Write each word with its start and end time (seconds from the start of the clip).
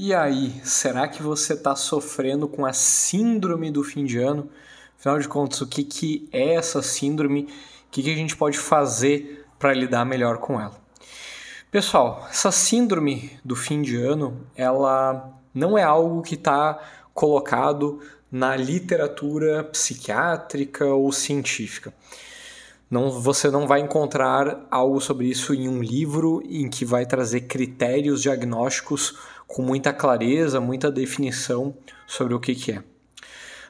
E 0.00 0.14
aí, 0.14 0.60
será 0.62 1.08
que 1.08 1.20
você 1.20 1.54
está 1.54 1.74
sofrendo 1.74 2.46
com 2.46 2.64
a 2.64 2.72
síndrome 2.72 3.68
do 3.68 3.82
fim 3.82 4.04
de 4.04 4.16
ano? 4.16 4.48
Afinal 4.96 5.18
de 5.18 5.26
contas, 5.26 5.60
o 5.60 5.66
que, 5.66 5.82
que 5.82 6.28
é 6.30 6.54
essa 6.54 6.80
síndrome? 6.80 7.42
O 7.42 7.90
que, 7.90 8.04
que 8.04 8.12
a 8.12 8.14
gente 8.14 8.36
pode 8.36 8.56
fazer 8.56 9.44
para 9.58 9.74
lidar 9.74 10.04
melhor 10.04 10.38
com 10.38 10.60
ela? 10.60 10.80
Pessoal, 11.68 12.24
essa 12.30 12.52
síndrome 12.52 13.32
do 13.44 13.56
fim 13.56 13.82
de 13.82 13.96
ano, 13.96 14.46
ela 14.54 15.32
não 15.52 15.76
é 15.76 15.82
algo 15.82 16.22
que 16.22 16.36
está 16.36 16.78
colocado 17.12 17.98
na 18.30 18.54
literatura 18.54 19.64
psiquiátrica 19.64 20.86
ou 20.86 21.10
científica. 21.10 21.92
Não, 22.88 23.10
você 23.10 23.50
não 23.50 23.66
vai 23.66 23.80
encontrar 23.80 24.64
algo 24.70 25.00
sobre 25.00 25.26
isso 25.26 25.52
em 25.52 25.68
um 25.68 25.82
livro 25.82 26.40
em 26.48 26.70
que 26.70 26.84
vai 26.84 27.04
trazer 27.04 27.42
critérios 27.42 28.22
diagnósticos 28.22 29.18
com 29.48 29.62
muita 29.62 29.92
clareza, 29.92 30.60
muita 30.60 30.92
definição 30.92 31.74
sobre 32.06 32.34
o 32.34 32.38
que, 32.38 32.54
que 32.54 32.72
é. 32.72 32.84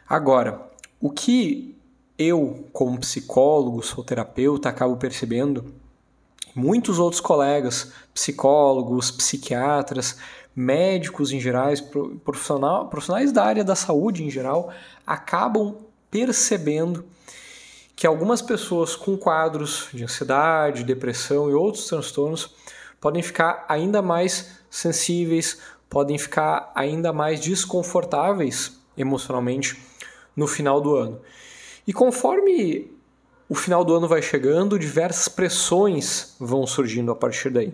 Agora, 0.07 0.61
o 1.01 1.09
que 1.09 1.75
eu, 2.19 2.69
como 2.73 2.99
psicólogo, 2.99 3.83
sou 3.83 4.03
terapeuta, 4.03 4.69
acabo 4.69 4.97
percebendo, 4.97 5.73
muitos 6.55 6.99
outros 6.99 7.21
colegas, 7.21 7.93
psicólogos, 8.13 9.13
psiquiatras, 9.13 10.19
médicos 10.55 11.31
em 11.31 11.39
geral, 11.39 11.73
profissional, 12.25 12.89
profissionais 12.89 13.31
da 13.31 13.45
área 13.45 13.63
da 13.63 13.77
saúde 13.77 14.25
em 14.25 14.31
geral, 14.31 14.73
acabam 15.07 15.77
percebendo 16.11 17.05
que 17.95 18.07
algumas 18.07 18.43
pessoas 18.43 18.97
com 18.97 19.17
quadros 19.17 19.89
de 19.93 20.03
ansiedade, 20.03 20.83
depressão 20.83 21.49
e 21.49 21.55
outros 21.55 21.87
transtornos 21.87 22.55
podem 23.01 23.23
ficar 23.23 23.65
ainda 23.69 24.03
mais 24.03 24.59
sensíveis, 24.71 25.59
podem 25.89 26.19
ficar 26.19 26.71
ainda 26.75 27.13
mais 27.13 27.41
desconfortáveis 27.41 28.79
emocionalmente 28.97 29.81
no 30.37 30.47
final 30.47 30.81
do 30.81 30.95
ano. 30.95 31.21
E 31.87 31.93
conforme 31.93 32.91
o 33.49 33.55
final 33.55 33.85
do 33.85 33.95
ano 33.95 34.07
vai 34.07 34.21
chegando, 34.21 34.79
diversas 34.79 35.29
pressões 35.29 36.35
vão 36.39 36.67
surgindo 36.67 37.11
a 37.11 37.17
partir 37.17 37.51
daí. 37.51 37.73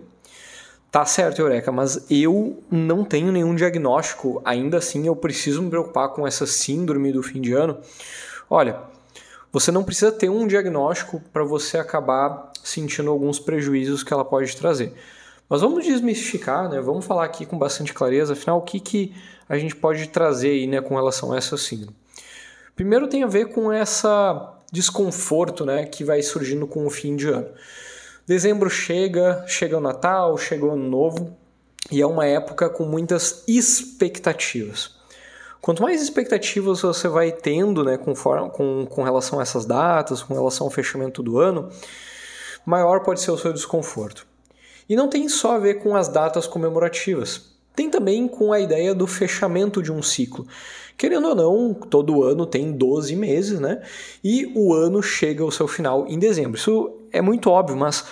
Tá 0.89 1.03
certo, 1.05 1.39
Eureka, 1.41 1.73
mas 1.73 2.09
eu 2.09 2.63
não 2.71 3.03
tenho 3.03 3.29
nenhum 3.29 3.53
diagnóstico, 3.53 4.41
ainda 4.45 4.77
assim 4.77 5.07
eu 5.07 5.15
preciso 5.15 5.61
me 5.61 5.69
preocupar 5.69 6.09
com 6.13 6.25
essa 6.25 6.47
síndrome 6.47 7.11
do 7.11 7.21
fim 7.21 7.41
de 7.41 7.51
ano. 7.51 7.77
Olha, 8.49 8.79
você 9.51 9.71
não 9.71 9.83
precisa 9.83 10.11
ter 10.11 10.29
um 10.29 10.47
diagnóstico 10.47 11.21
para 11.33 11.43
você 11.43 11.77
acabar 11.77 12.51
sentindo 12.63 13.11
alguns 13.11 13.39
prejuízos 13.39 14.03
que 14.03 14.13
ela 14.13 14.23
pode 14.23 14.55
trazer. 14.55 14.93
Mas 15.49 15.61
vamos 15.61 15.85
desmistificar, 15.85 16.69
né? 16.69 16.81
Vamos 16.81 17.05
falar 17.05 17.25
aqui 17.25 17.45
com 17.45 17.57
bastante 17.57 17.93
clareza, 17.93 18.33
afinal, 18.33 18.57
o 18.57 18.61
que, 18.61 18.79
que 18.79 19.13
a 19.47 19.57
gente 19.57 19.75
pode 19.75 20.07
trazer 20.09 20.49
aí, 20.49 20.67
né, 20.67 20.81
com 20.81 20.95
relação 20.95 21.31
a 21.31 21.37
essa 21.37 21.55
síndrome. 21.55 21.95
Primeiro 22.75 23.07
tem 23.07 23.23
a 23.23 23.27
ver 23.27 23.53
com 23.53 23.71
essa 23.71 24.53
desconforto, 24.71 25.65
né, 25.65 25.85
que 25.85 26.03
vai 26.03 26.21
surgindo 26.21 26.67
com 26.67 26.85
o 26.85 26.89
fim 26.89 27.15
de 27.15 27.29
ano. 27.29 27.47
Dezembro 28.27 28.69
chega, 28.69 29.45
chega 29.47 29.77
o 29.77 29.81
Natal, 29.81 30.37
chega 30.37 30.65
o 30.65 30.71
Ano 30.71 30.89
Novo, 30.89 31.37
e 31.91 32.01
é 32.01 32.05
uma 32.05 32.25
época 32.25 32.67
com 32.67 32.83
muitas 32.83 33.43
expectativas. 33.47 34.95
Quanto 35.61 35.81
mais 35.81 36.01
expectativas 36.01 36.81
você 36.81 37.07
vai 37.07 37.31
tendo 37.31 37.83
né, 37.83 37.97
com, 37.97 38.13
com, 38.49 38.85
com 38.85 39.03
relação 39.03 39.39
a 39.39 39.43
essas 39.43 39.65
datas, 39.65 40.21
com 40.21 40.33
relação 40.33 40.65
ao 40.67 40.71
fechamento 40.71 41.23
do 41.23 41.39
ano, 41.39 41.69
maior 42.65 43.01
pode 43.01 43.21
ser 43.21 43.31
o 43.31 43.37
seu 43.37 43.53
desconforto. 43.53 44.27
E 44.87 44.95
não 44.95 45.07
tem 45.07 45.27
só 45.27 45.55
a 45.55 45.59
ver 45.59 45.75
com 45.75 45.95
as 45.95 46.07
datas 46.07 46.47
comemorativas, 46.47 47.55
tem 47.75 47.89
também 47.89 48.27
com 48.27 48.53
a 48.53 48.59
ideia 48.59 48.95
do 48.95 49.05
fechamento 49.05 49.83
de 49.83 49.91
um 49.91 50.01
ciclo. 50.01 50.47
Querendo 50.97 51.27
ou 51.27 51.35
não, 51.35 51.73
todo 51.73 52.23
ano 52.23 52.45
tem 52.45 52.71
12 52.71 53.15
meses, 53.17 53.59
né? 53.59 53.81
E 54.23 54.51
o 54.55 54.73
ano 54.73 55.03
chega 55.03 55.43
ao 55.43 55.51
seu 55.51 55.67
final 55.67 56.07
em 56.07 56.17
dezembro. 56.17 56.57
Isso 56.57 56.91
é 57.11 57.21
muito 57.21 57.49
óbvio, 57.49 57.75
mas 57.75 58.05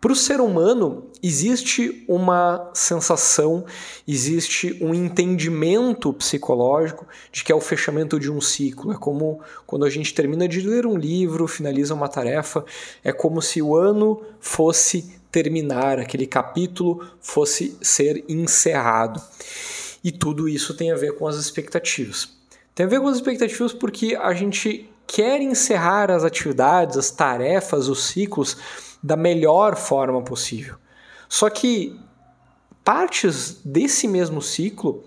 para 0.00 0.12
o 0.12 0.16
ser 0.16 0.40
humano 0.40 1.08
existe 1.22 2.04
uma 2.06 2.70
sensação, 2.72 3.64
existe 4.06 4.78
um 4.80 4.94
entendimento 4.94 6.12
psicológico 6.12 7.06
de 7.32 7.42
que 7.42 7.50
é 7.50 7.54
o 7.54 7.60
fechamento 7.60 8.20
de 8.20 8.30
um 8.30 8.40
ciclo. 8.40 8.92
É 8.92 8.96
como 8.96 9.40
quando 9.66 9.84
a 9.84 9.90
gente 9.90 10.14
termina 10.14 10.46
de 10.46 10.60
ler 10.60 10.86
um 10.86 10.96
livro, 10.96 11.48
finaliza 11.48 11.94
uma 11.94 12.08
tarefa, 12.08 12.64
é 13.02 13.10
como 13.10 13.42
se 13.42 13.60
o 13.60 13.74
ano 13.74 14.22
fosse 14.38 15.17
terminar, 15.30 15.98
aquele 15.98 16.26
capítulo 16.26 17.06
fosse 17.20 17.76
ser 17.82 18.24
encerrado. 18.28 19.20
E 20.02 20.12
tudo 20.12 20.48
isso 20.48 20.74
tem 20.74 20.92
a 20.92 20.96
ver 20.96 21.16
com 21.16 21.26
as 21.26 21.36
expectativas. 21.36 22.28
Tem 22.74 22.86
a 22.86 22.88
ver 22.88 23.00
com 23.00 23.08
as 23.08 23.16
expectativas 23.16 23.72
porque 23.72 24.14
a 24.14 24.32
gente 24.32 24.88
quer 25.06 25.40
encerrar 25.40 26.10
as 26.10 26.22
atividades, 26.22 26.96
as 26.96 27.10
tarefas, 27.10 27.88
os 27.88 28.04
ciclos 28.04 28.56
da 29.02 29.16
melhor 29.16 29.76
forma 29.76 30.22
possível. 30.22 30.76
Só 31.28 31.50
que 31.50 31.98
partes 32.84 33.60
desse 33.64 34.06
mesmo 34.06 34.40
ciclo 34.40 35.04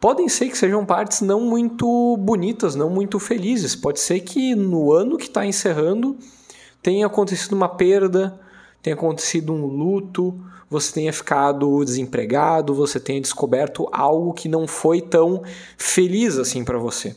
podem 0.00 0.28
ser 0.28 0.48
que 0.48 0.58
sejam 0.58 0.84
partes 0.84 1.20
não 1.20 1.40
muito 1.40 2.16
bonitas, 2.16 2.74
não 2.74 2.90
muito 2.90 3.20
felizes. 3.20 3.76
Pode 3.76 4.00
ser 4.00 4.20
que 4.20 4.54
no 4.54 4.92
ano 4.92 5.16
que 5.16 5.28
está 5.28 5.46
encerrando 5.46 6.18
tenha 6.82 7.06
acontecido 7.06 7.52
uma 7.52 7.68
perda, 7.68 8.40
tenha 8.82 8.94
acontecido 8.94 9.52
um 9.52 9.64
luto, 9.64 10.38
você 10.68 10.92
tenha 10.92 11.12
ficado 11.12 11.84
desempregado, 11.84 12.74
você 12.74 12.98
tenha 12.98 13.20
descoberto 13.20 13.88
algo 13.92 14.32
que 14.32 14.48
não 14.48 14.66
foi 14.66 15.00
tão 15.00 15.42
feliz 15.76 16.38
assim 16.38 16.64
para 16.64 16.78
você. 16.78 17.14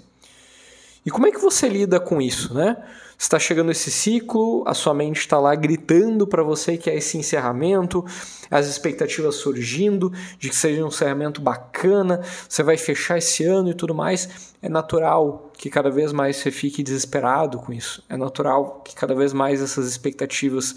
E 1.06 1.12
como 1.12 1.28
é 1.28 1.32
que 1.32 1.40
você 1.40 1.70
lida 1.70 2.00
com 2.00 2.22
isso, 2.22 2.54
né? 2.54 2.78
Está 3.18 3.40
chegando 3.40 3.72
esse 3.72 3.90
ciclo, 3.90 4.64
a 4.68 4.74
sua 4.74 4.94
mente 4.94 5.20
está 5.20 5.40
lá 5.40 5.56
gritando 5.56 6.28
para 6.28 6.44
você 6.44 6.78
que 6.78 6.90
é 6.90 6.98
esse 6.98 7.18
encerramento, 7.18 8.04
as 8.52 8.68
expectativas 8.68 9.36
surgindo 9.36 10.12
de 10.38 10.50
que 10.50 10.56
seja 10.56 10.84
um 10.84 10.88
encerramento 10.88 11.40
bacana, 11.40 12.22
você 12.50 12.62
vai 12.62 12.76
fechar 12.76 13.18
esse 13.18 13.46
ano 13.46 13.70
e 13.70 13.74
tudo 13.74 13.96
mais. 13.96 14.54
É 14.62 14.68
natural 14.68 15.50
que 15.58 15.70
cada 15.70 15.90
vez 15.90 16.12
mais 16.12 16.36
você 16.36 16.52
fique 16.52 16.84
desesperado 16.84 17.60
com 17.60 17.72
isso. 17.72 18.04
É 18.10 18.18
natural 18.18 18.82
que 18.84 18.94
cada 18.94 19.16
vez 19.16 19.32
mais 19.32 19.62
essas 19.62 19.88
expectativas 19.88 20.76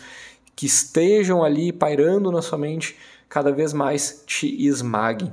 que 0.59 0.67
estejam 0.67 1.45
ali 1.45 1.73
pairando 1.73 2.33
na 2.33 2.43
sua 2.43 2.59
mente 2.59 2.97
cada 3.29 3.53
vez 3.53 3.73
mais 3.73 4.25
te 4.27 4.67
esmaguem. 4.67 5.33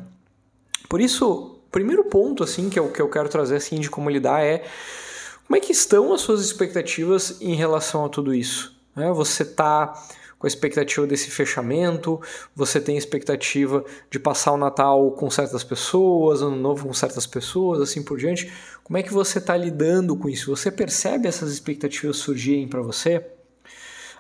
Por 0.88 1.02
isso, 1.02 1.28
o 1.28 1.70
primeiro 1.72 2.04
ponto 2.04 2.44
assim 2.44 2.70
que 2.70 2.78
eu, 2.78 2.92
que 2.92 3.02
eu 3.02 3.10
quero 3.10 3.28
trazer 3.28 3.56
assim 3.56 3.80
de 3.80 3.90
como 3.90 4.08
lidar 4.08 4.44
é 4.44 4.64
como 5.48 5.58
é 5.58 5.60
que 5.60 5.72
estão 5.72 6.14
as 6.14 6.22
suas 6.22 6.46
expectativas 6.46 7.42
em 7.42 7.56
relação 7.56 8.06
a 8.06 8.10
tudo 8.10 8.36
isso? 8.36 8.80
Né? 8.96 9.12
Você 9.14 9.42
está 9.42 10.00
com 10.38 10.46
a 10.46 10.48
expectativa 10.48 11.08
desse 11.08 11.32
fechamento, 11.32 12.22
você 12.56 12.80
tem 12.80 12.96
expectativa 12.96 13.84
de 14.12 14.20
passar 14.20 14.52
o 14.52 14.58
Natal 14.58 15.10
com 15.14 15.28
certas 15.32 15.64
pessoas, 15.64 16.44
Ano 16.44 16.56
Novo 16.56 16.86
com 16.86 16.94
certas 16.94 17.26
pessoas, 17.26 17.82
assim 17.82 18.04
por 18.04 18.20
diante. 18.20 18.54
Como 18.84 18.96
é 18.96 19.02
que 19.02 19.12
você 19.12 19.40
está 19.40 19.58
lidando 19.58 20.16
com 20.16 20.30
isso? 20.30 20.56
Você 20.56 20.70
percebe 20.70 21.28
essas 21.28 21.52
expectativas 21.52 22.18
surgirem 22.18 22.68
para 22.68 22.84
você? 22.84 23.26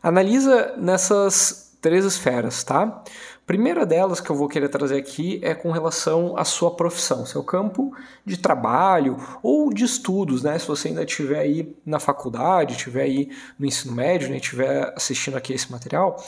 Analisa 0.05 0.75
nessas 0.77 1.75
três 1.81 2.05
esferas, 2.05 2.63
tá? 2.63 3.03
Primeira 3.43 3.87
delas 3.87 4.19
que 4.19 4.29
eu 4.29 4.35
vou 4.35 4.47
querer 4.47 4.69
trazer 4.69 4.97
aqui 4.97 5.39
é 5.41 5.55
com 5.55 5.71
relação 5.71 6.37
à 6.37 6.45
sua 6.45 6.75
profissão, 6.75 7.25
seu 7.25 7.43
campo 7.43 7.91
de 8.23 8.37
trabalho 8.37 9.17
ou 9.41 9.73
de 9.73 9.83
estudos, 9.83 10.43
né? 10.43 10.59
Se 10.59 10.67
você 10.67 10.89
ainda 10.89 11.03
estiver 11.03 11.39
aí 11.39 11.75
na 11.83 11.99
faculdade, 11.99 12.73
estiver 12.73 13.01
aí 13.01 13.31
no 13.57 13.65
ensino 13.65 13.95
médio, 13.95 14.29
né? 14.29 14.37
estiver 14.37 14.93
assistindo 14.95 15.37
aqui 15.37 15.53
esse 15.53 15.71
material. 15.71 16.23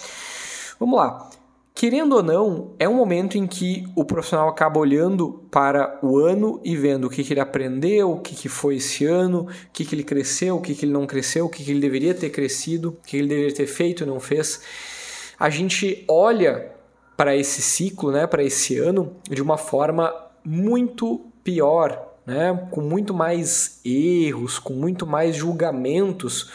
Vamos 0.79 0.97
lá. 0.97 1.29
Querendo 1.77 2.15
ou 2.15 2.23
não, 2.23 2.73
é 2.79 2.89
um 2.89 2.95
momento 2.95 3.37
em 3.37 3.45
que 3.45 3.87
o 3.95 4.03
profissional 4.03 4.49
acaba 4.49 4.79
olhando 4.79 5.43
para 5.51 5.99
o 6.01 6.17
ano 6.17 6.59
e 6.63 6.75
vendo 6.75 7.05
o 7.05 7.09
que, 7.09 7.23
que 7.23 7.33
ele 7.33 7.39
aprendeu, 7.39 8.13
o 8.13 8.19
que, 8.19 8.35
que 8.35 8.49
foi 8.49 8.77
esse 8.77 9.05
ano, 9.05 9.41
o 9.41 9.47
que, 9.71 9.85
que 9.85 9.93
ele 9.93 10.03
cresceu, 10.03 10.55
o 10.55 10.59
que, 10.59 10.73
que 10.73 10.85
ele 10.85 10.91
não 10.91 11.05
cresceu, 11.05 11.45
o 11.45 11.49
que, 11.49 11.63
que 11.63 11.69
ele 11.69 11.79
deveria 11.79 12.15
ter 12.15 12.31
crescido, 12.31 12.89
o 12.89 13.05
que 13.05 13.17
ele 13.17 13.27
deveria 13.27 13.53
ter 13.53 13.67
feito 13.67 14.03
e 14.03 14.07
não 14.07 14.19
fez. 14.19 14.59
A 15.39 15.51
gente 15.51 16.03
olha 16.07 16.71
para 17.15 17.35
esse 17.35 17.61
ciclo, 17.61 18.11
né, 18.11 18.25
para 18.25 18.43
esse 18.43 18.79
ano, 18.79 19.15
de 19.29 19.43
uma 19.43 19.59
forma 19.59 20.11
muito 20.43 21.27
pior, 21.43 22.11
né, 22.25 22.67
com 22.71 22.81
muito 22.81 23.13
mais 23.13 23.79
erros, 23.85 24.57
com 24.57 24.73
muito 24.73 25.05
mais 25.05 25.35
julgamentos 25.35 26.49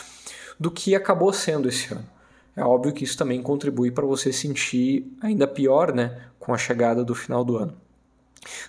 do 0.58 0.68
que 0.68 0.96
acabou 0.96 1.32
sendo 1.32 1.68
esse 1.68 1.94
ano. 1.94 2.11
É 2.56 2.62
óbvio 2.62 2.92
que 2.92 3.04
isso 3.04 3.16
também 3.16 3.42
contribui 3.42 3.90
para 3.90 4.06
você 4.06 4.32
sentir 4.32 5.10
ainda 5.20 5.46
pior, 5.46 5.92
né, 5.92 6.20
com 6.38 6.52
a 6.52 6.58
chegada 6.58 7.02
do 7.04 7.14
final 7.14 7.44
do 7.44 7.56
ano. 7.56 7.74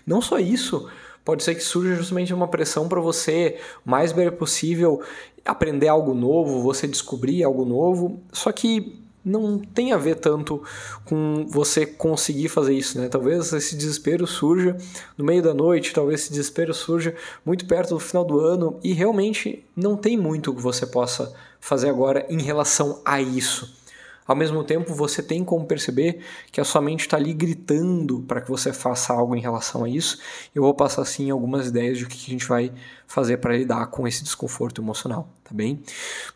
Não 0.06 0.22
só 0.22 0.40
isso, 0.40 0.90
pode 1.26 1.44
ser 1.44 1.56
que 1.56 1.62
surja 1.62 1.96
justamente 1.96 2.34
uma 2.34 2.48
pressão 2.48 2.88
para 2.88 3.02
você, 3.02 3.60
o 3.86 3.90
mais 3.90 4.12
breve 4.12 4.32
possível, 4.32 5.02
aprender 5.46 5.88
algo 5.88 6.14
novo, 6.14 6.62
você 6.62 6.88
descobrir 6.88 7.44
algo 7.44 7.66
novo. 7.66 8.22
Só 8.32 8.52
que 8.52 9.00
não 9.24 9.58
tem 9.58 9.94
a 9.94 9.98
ver 9.98 10.16
tanto 10.16 10.62
com 11.06 11.46
você 11.48 11.86
conseguir 11.86 12.50
fazer 12.50 12.74
isso, 12.74 13.00
né? 13.00 13.08
Talvez 13.08 13.54
esse 13.54 13.76
desespero 13.76 14.28
surja 14.28 14.76
no 15.18 15.24
meio 15.24 15.42
da 15.42 15.54
noite, 15.54 15.94
talvez 15.94 16.22
esse 16.22 16.32
desespero 16.32 16.74
surja 16.74 17.16
muito 17.46 17.66
perto 17.66 17.90
do 17.90 18.00
final 18.00 18.26
do 18.26 18.40
ano 18.40 18.80
e 18.84 18.94
realmente 18.94 19.66
não 19.76 19.96
tem 19.96 20.18
muito 20.18 20.54
que 20.54 20.62
você 20.62 20.86
possa 20.86 21.34
fazer 21.60 21.90
agora 21.90 22.26
em 22.30 22.42
relação 22.42 23.02
a 23.06 23.22
isso. 23.22 23.82
Ao 24.26 24.36
mesmo 24.36 24.64
tempo, 24.64 24.94
você 24.94 25.22
tem 25.22 25.44
como 25.44 25.66
perceber 25.66 26.22
que 26.52 26.62
a 26.62 26.64
sua 26.64 26.82
mente 26.82 27.02
está 27.02 27.18
ali 27.18 27.34
gritando 27.34 28.22
para 28.22 28.40
que 28.42 28.50
você 28.50 28.72
faça 28.72 29.14
algo 29.14 29.36
em 29.36 29.42
relação 29.42 29.84
a 29.84 29.90
isso. 29.90 30.20
Eu 30.56 30.64
vou 30.64 30.74
passar 30.74 31.02
assim 31.02 31.30
algumas 31.30 31.68
ideias 31.68 31.98
de 31.98 32.06
o 32.06 32.08
que 32.08 32.18
a 32.28 32.30
gente 32.30 32.48
vai 32.48 32.72
fazer 33.06 33.38
para 33.38 33.58
lidar 33.58 33.88
com 33.88 34.08
esse 34.08 34.24
desconforto 34.24 34.82
emocional, 34.82 35.28
tá 35.44 35.52
bem? 35.54 35.82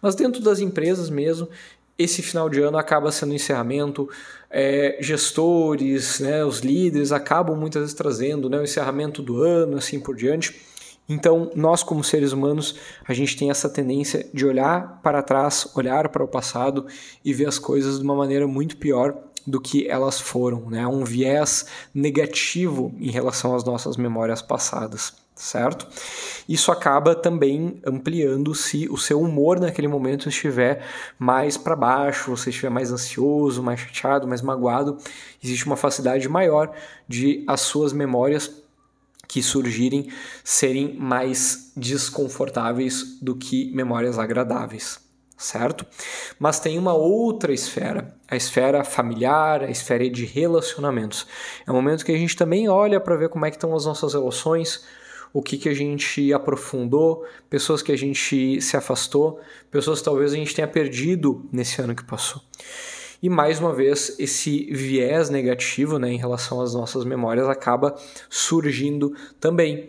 Mas 0.01 0.15
dentro 0.15 0.41
das 0.41 0.59
empresas 0.59 1.09
mesmo, 1.09 1.47
esse 1.97 2.21
final 2.21 2.49
de 2.49 2.61
ano 2.61 2.77
acaba 2.77 3.11
sendo 3.11 3.33
encerramento, 3.33 4.07
é, 4.49 4.97
gestores, 5.01 6.19
né, 6.19 6.43
os 6.45 6.59
líderes 6.59 7.11
acabam 7.11 7.57
muitas 7.57 7.81
vezes 7.81 7.95
trazendo 7.95 8.49
né, 8.49 8.59
o 8.59 8.63
encerramento 8.63 9.21
do 9.21 9.41
ano, 9.41 9.77
assim 9.77 9.99
por 9.99 10.15
diante. 10.15 10.61
Então, 11.09 11.51
nós 11.55 11.83
como 11.83 12.03
seres 12.03 12.33
humanos, 12.33 12.75
a 13.07 13.13
gente 13.13 13.37
tem 13.37 13.49
essa 13.49 13.69
tendência 13.69 14.27
de 14.33 14.45
olhar 14.45 14.99
para 15.01 15.23
trás, 15.23 15.67
olhar 15.73 16.09
para 16.09 16.23
o 16.23 16.27
passado 16.27 16.85
e 17.23 17.33
ver 17.33 17.47
as 17.47 17.57
coisas 17.57 17.97
de 17.97 18.03
uma 18.03 18.15
maneira 18.15 18.45
muito 18.45 18.75
pior 18.75 19.17
do 19.47 19.61
que 19.61 19.87
elas 19.87 20.19
foram, 20.19 20.69
né? 20.69 20.85
Um 20.85 21.05
viés 21.05 21.65
negativo 21.93 22.93
em 22.99 23.09
relação 23.09 23.55
às 23.55 23.63
nossas 23.63 23.95
memórias 23.95 24.41
passadas 24.41 25.13
certo? 25.37 25.87
Isso 26.49 26.71
acaba 26.71 27.15
também 27.15 27.79
ampliando 27.85 28.55
se 28.55 28.87
o 28.89 28.97
seu 28.97 29.21
humor 29.21 29.59
naquele 29.59 29.87
momento 29.87 30.27
estiver 30.27 30.83
mais 31.17 31.57
para 31.57 31.75
baixo, 31.75 32.35
você 32.35 32.49
estiver 32.49 32.69
mais 32.69 32.91
ansioso, 32.91 33.61
mais 33.61 33.79
chateado, 33.79 34.27
mais 34.27 34.41
magoado, 34.41 34.97
existe 35.43 35.65
uma 35.65 35.77
facilidade 35.77 36.27
maior 36.27 36.73
de 37.07 37.43
as 37.47 37.61
suas 37.61 37.93
memórias 37.93 38.63
que 39.27 39.43
surgirem 39.43 40.09
serem 40.43 40.95
mais 40.97 41.71
desconfortáveis 41.75 43.19
do 43.21 43.35
que 43.35 43.71
memórias 43.75 44.17
agradáveis, 44.17 44.99
certo? 45.37 45.85
Mas 46.39 46.59
tem 46.59 46.79
uma 46.79 46.93
outra 46.93 47.53
esfera, 47.53 48.15
a 48.27 48.35
esfera 48.35 48.83
familiar, 48.83 49.63
a 49.63 49.69
esfera 49.69 50.09
de 50.09 50.25
relacionamentos. 50.25 51.27
É 51.65 51.71
um 51.71 51.75
momento 51.75 52.03
que 52.03 52.11
a 52.11 52.17
gente 52.17 52.35
também 52.35 52.67
olha 52.67 52.99
para 52.99 53.15
ver 53.15 53.29
como 53.29 53.45
é 53.45 53.51
que 53.51 53.57
estão 53.57 53.75
as 53.75 53.85
nossas 53.85 54.13
relações, 54.13 54.83
o 55.31 55.41
que, 55.41 55.57
que 55.57 55.69
a 55.69 55.73
gente 55.73 56.33
aprofundou, 56.33 57.23
pessoas 57.49 57.81
que 57.81 57.91
a 57.91 57.97
gente 57.97 58.59
se 58.59 58.75
afastou, 58.75 59.39
pessoas 59.69 59.99
que 59.99 60.05
talvez 60.05 60.33
a 60.33 60.35
gente 60.35 60.55
tenha 60.55 60.67
perdido 60.67 61.47
nesse 61.51 61.79
ano 61.81 61.93
que 61.93 62.03
passou. 62.03 62.41
E 63.21 63.29
mais 63.29 63.59
uma 63.59 63.73
vez, 63.73 64.15
esse 64.19 64.71
viés 64.71 65.29
negativo 65.29 65.97
né, 65.97 66.11
em 66.11 66.17
relação 66.17 66.61
às 66.61 66.73
nossas 66.73 67.03
memórias 67.03 67.49
acaba 67.49 67.95
surgindo 68.29 69.13
também. 69.39 69.87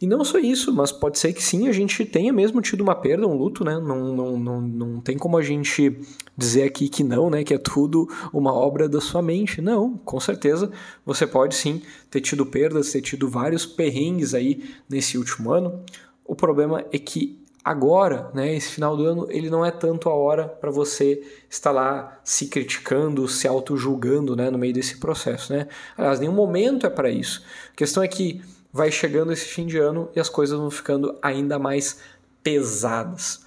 E 0.00 0.06
não 0.06 0.24
só 0.24 0.38
isso, 0.38 0.72
mas 0.72 0.90
pode 0.90 1.18
ser 1.18 1.34
que 1.34 1.42
sim, 1.42 1.68
a 1.68 1.72
gente 1.72 2.06
tenha 2.06 2.32
mesmo 2.32 2.62
tido 2.62 2.80
uma 2.80 2.94
perda, 2.94 3.26
um 3.26 3.36
luto, 3.36 3.62
né? 3.62 3.78
Não, 3.78 4.14
não, 4.14 4.38
não, 4.38 4.60
não 4.62 5.00
tem 5.00 5.18
como 5.18 5.36
a 5.36 5.42
gente 5.42 6.00
dizer 6.34 6.62
aqui 6.62 6.88
que 6.88 7.04
não, 7.04 7.28
né? 7.28 7.44
Que 7.44 7.52
é 7.52 7.58
tudo 7.58 8.08
uma 8.32 8.50
obra 8.50 8.88
da 8.88 8.98
sua 8.98 9.20
mente. 9.20 9.60
Não, 9.60 9.98
com 9.98 10.18
certeza 10.18 10.72
você 11.04 11.26
pode 11.26 11.54
sim 11.54 11.82
ter 12.10 12.22
tido 12.22 12.46
perdas, 12.46 12.90
ter 12.90 13.02
tido 13.02 13.28
vários 13.28 13.66
perrengues 13.66 14.32
aí 14.32 14.64
nesse 14.88 15.18
último 15.18 15.52
ano. 15.52 15.82
O 16.24 16.34
problema 16.34 16.82
é 16.90 16.98
que 16.98 17.38
agora, 17.62 18.30
né, 18.32 18.56
esse 18.56 18.70
final 18.70 18.96
do 18.96 19.04
ano, 19.04 19.26
ele 19.28 19.50
não 19.50 19.66
é 19.66 19.70
tanto 19.70 20.08
a 20.08 20.14
hora 20.14 20.48
para 20.48 20.70
você 20.70 21.22
estar 21.50 21.72
lá 21.72 22.18
se 22.24 22.46
criticando, 22.46 23.28
se 23.28 23.46
auto-julgando 23.46 24.34
né, 24.34 24.48
no 24.48 24.56
meio 24.56 24.72
desse 24.72 24.96
processo. 24.96 25.52
Né? 25.52 25.68
Aliás, 25.94 26.18
nenhum 26.18 26.32
momento 26.32 26.86
é 26.86 26.90
para 26.90 27.10
isso. 27.10 27.42
A 27.70 27.76
questão 27.76 28.02
é 28.02 28.08
que 28.08 28.40
vai 28.72 28.90
chegando 28.90 29.32
esse 29.32 29.46
fim 29.46 29.66
de 29.66 29.78
ano 29.78 30.08
e 30.14 30.20
as 30.20 30.28
coisas 30.28 30.58
vão 30.58 30.70
ficando 30.70 31.16
ainda 31.20 31.58
mais 31.58 31.98
pesadas. 32.42 33.40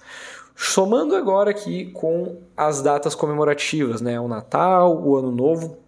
Somando 0.56 1.16
agora 1.16 1.50
aqui 1.50 1.86
com 1.86 2.38
as 2.56 2.80
datas 2.80 3.14
comemorativas, 3.14 4.00
né? 4.00 4.20
O 4.20 4.28
Natal, 4.28 5.02
o 5.02 5.16
Ano 5.16 5.32
Novo, 5.32 5.78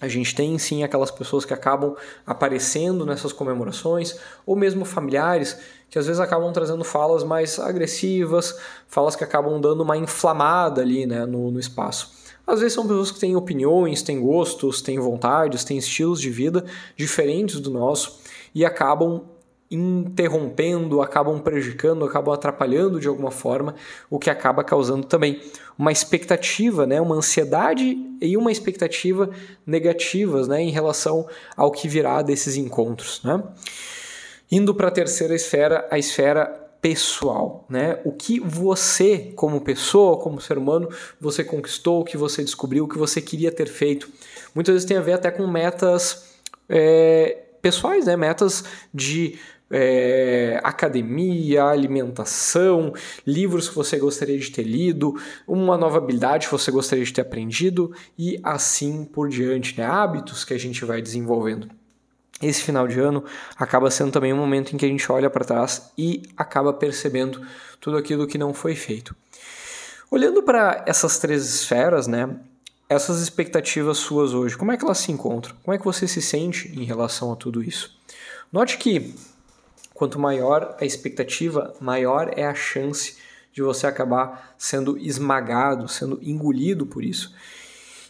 a 0.00 0.08
gente 0.08 0.34
tem 0.34 0.56
sim 0.58 0.84
aquelas 0.84 1.10
pessoas 1.10 1.44
que 1.44 1.54
acabam 1.54 1.96
aparecendo 2.26 3.04
nessas 3.06 3.32
comemorações, 3.32 4.16
ou 4.44 4.54
mesmo 4.54 4.84
familiares 4.84 5.58
que 5.88 5.98
às 5.98 6.06
vezes 6.06 6.20
acabam 6.20 6.52
trazendo 6.52 6.84
falas 6.84 7.24
mais 7.24 7.58
agressivas, 7.58 8.58
falas 8.86 9.16
que 9.16 9.24
acabam 9.24 9.60
dando 9.60 9.82
uma 9.82 9.96
inflamada 9.96 10.82
ali 10.82 11.06
né, 11.06 11.24
no, 11.24 11.50
no 11.50 11.58
espaço. 11.58 12.14
Às 12.46 12.60
vezes 12.60 12.74
são 12.74 12.86
pessoas 12.86 13.10
que 13.10 13.18
têm 13.18 13.34
opiniões, 13.34 14.02
têm 14.02 14.20
gostos, 14.20 14.80
têm 14.80 14.98
vontades, 15.00 15.64
têm 15.64 15.78
estilos 15.78 16.20
de 16.20 16.30
vida 16.30 16.64
diferentes 16.96 17.58
do 17.58 17.70
nosso 17.70 18.20
e 18.56 18.64
acabam 18.64 19.22
interrompendo, 19.70 21.02
acabam 21.02 21.38
prejudicando, 21.38 22.06
acabam 22.06 22.32
atrapalhando 22.32 22.98
de 22.98 23.06
alguma 23.06 23.30
forma, 23.30 23.74
o 24.08 24.18
que 24.18 24.30
acaba 24.30 24.64
causando 24.64 25.06
também 25.06 25.42
uma 25.78 25.92
expectativa, 25.92 26.86
né, 26.86 26.98
uma 26.98 27.16
ansiedade 27.16 27.98
e 28.18 28.34
uma 28.34 28.50
expectativa 28.50 29.28
negativas 29.66 30.48
né, 30.48 30.62
em 30.62 30.70
relação 30.70 31.28
ao 31.54 31.70
que 31.70 31.86
virá 31.86 32.22
desses 32.22 32.56
encontros. 32.56 33.20
Né? 33.22 33.42
Indo 34.50 34.74
para 34.74 34.88
a 34.88 34.90
terceira 34.90 35.34
esfera, 35.34 35.86
a 35.90 35.98
esfera 35.98 36.46
pessoal, 36.80 37.66
né? 37.68 37.98
O 38.04 38.12
que 38.12 38.38
você, 38.38 39.32
como 39.34 39.60
pessoa, 39.60 40.18
como 40.18 40.40
ser 40.40 40.56
humano, 40.56 40.88
você 41.20 41.42
conquistou, 41.42 42.00
o 42.00 42.04
que 42.04 42.16
você 42.16 42.44
descobriu, 42.44 42.84
o 42.84 42.88
que 42.88 42.98
você 42.98 43.20
queria 43.20 43.50
ter 43.50 43.66
feito. 43.66 44.08
Muitas 44.54 44.74
vezes 44.74 44.86
tem 44.86 44.96
a 44.96 45.00
ver 45.00 45.14
até 45.14 45.30
com 45.32 45.48
metas 45.48 46.36
é, 46.68 47.45
pessoais, 47.60 48.06
né? 48.06 48.16
Metas 48.16 48.64
de 48.92 49.38
é, 49.70 50.60
academia, 50.62 51.64
alimentação, 51.64 52.92
livros 53.26 53.68
que 53.68 53.74
você 53.74 53.98
gostaria 53.98 54.38
de 54.38 54.50
ter 54.50 54.62
lido, 54.62 55.14
uma 55.46 55.76
nova 55.76 55.98
habilidade 55.98 56.46
que 56.46 56.52
você 56.52 56.70
gostaria 56.70 57.04
de 57.04 57.12
ter 57.12 57.22
aprendido 57.22 57.92
e 58.18 58.38
assim 58.42 59.04
por 59.04 59.28
diante, 59.28 59.76
né? 59.78 59.84
hábitos 59.84 60.44
que 60.44 60.54
a 60.54 60.58
gente 60.58 60.84
vai 60.84 61.02
desenvolvendo. 61.02 61.68
Esse 62.40 62.62
final 62.62 62.86
de 62.86 63.00
ano 63.00 63.24
acaba 63.56 63.90
sendo 63.90 64.12
também 64.12 64.32
um 64.32 64.36
momento 64.36 64.74
em 64.74 64.76
que 64.76 64.84
a 64.84 64.88
gente 64.88 65.10
olha 65.10 65.30
para 65.30 65.44
trás 65.44 65.90
e 65.96 66.22
acaba 66.36 66.72
percebendo 66.72 67.40
tudo 67.80 67.96
aquilo 67.96 68.26
que 68.26 68.36
não 68.36 68.52
foi 68.52 68.74
feito. 68.74 69.16
Olhando 70.10 70.42
para 70.42 70.84
essas 70.86 71.18
três 71.18 71.42
esferas, 71.48 72.06
né, 72.06 72.28
essas 72.88 73.20
expectativas 73.20 73.98
suas 73.98 74.32
hoje, 74.32 74.56
como 74.56 74.72
é 74.72 74.76
que 74.76 74.84
elas 74.84 74.98
se 74.98 75.10
encontram? 75.10 75.56
Como 75.62 75.74
é 75.74 75.78
que 75.78 75.84
você 75.84 76.06
se 76.06 76.22
sente 76.22 76.68
em 76.68 76.84
relação 76.84 77.32
a 77.32 77.36
tudo 77.36 77.62
isso? 77.62 77.96
Note 78.52 78.78
que 78.78 79.14
quanto 79.92 80.18
maior 80.18 80.76
a 80.80 80.84
expectativa, 80.84 81.74
maior 81.80 82.32
é 82.36 82.44
a 82.44 82.54
chance 82.54 83.16
de 83.52 83.62
você 83.62 83.86
acabar 83.86 84.54
sendo 84.58 84.98
esmagado, 84.98 85.88
sendo 85.88 86.18
engolido 86.22 86.86
por 86.86 87.02
isso. 87.02 87.34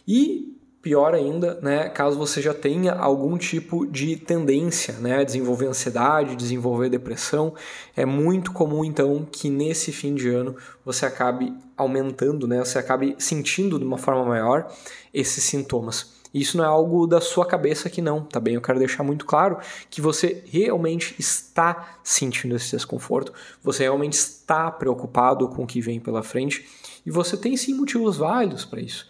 E 0.07 0.56
pior 0.87 1.13
ainda, 1.13 1.59
né, 1.61 1.89
caso 1.89 2.17
você 2.17 2.41
já 2.41 2.53
tenha 2.53 2.93
algum 2.93 3.37
tipo 3.37 3.85
de 3.85 4.15
tendência 4.15 4.93
né, 4.93 5.25
desenvolver 5.25 5.65
ansiedade, 5.65 6.33
desenvolver 6.33 6.87
depressão, 6.87 7.53
é 7.93 8.05
muito 8.05 8.53
comum 8.53 8.85
então 8.85 9.27
que 9.29 9.49
nesse 9.49 9.91
fim 9.91 10.15
de 10.15 10.29
ano 10.29 10.55
você 10.85 11.05
acabe 11.05 11.53
aumentando, 11.75 12.47
né, 12.47 12.63
você 12.63 12.79
acabe 12.79 13.17
sentindo 13.19 13.77
de 13.77 13.83
uma 13.83 13.97
forma 13.97 14.23
maior 14.23 14.71
esses 15.13 15.43
sintomas. 15.43 16.15
Isso 16.33 16.55
não 16.55 16.63
é 16.63 16.67
algo 16.67 17.05
da 17.05 17.19
sua 17.19 17.45
cabeça 17.45 17.89
que 17.89 18.01
não, 18.01 18.23
tá 18.23 18.39
bem? 18.39 18.53
Eu 18.53 18.61
quero 18.61 18.79
deixar 18.79 19.03
muito 19.03 19.25
claro 19.25 19.57
que 19.89 19.99
você 19.99 20.41
realmente 20.47 21.15
está 21.19 21.97
sentindo 22.01 22.55
esse 22.55 22.71
desconforto, 22.71 23.33
você 23.61 23.83
realmente 23.83 24.13
está 24.13 24.71
preocupado 24.71 25.49
com 25.49 25.63
o 25.63 25.67
que 25.67 25.81
vem 25.81 25.99
pela 25.99 26.23
frente 26.23 26.65
e 27.05 27.11
você 27.11 27.35
tem 27.35 27.57
sim 27.57 27.73
motivos 27.73 28.15
válidos 28.15 28.63
para 28.63 28.79
isso. 28.79 29.05